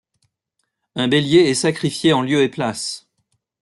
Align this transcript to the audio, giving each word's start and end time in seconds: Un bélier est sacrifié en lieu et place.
Un 0.95 1.07
bélier 1.09 1.41
est 1.41 1.53
sacrifié 1.53 2.11
en 2.11 2.23
lieu 2.23 2.41
et 2.41 2.49
place. 2.49 3.07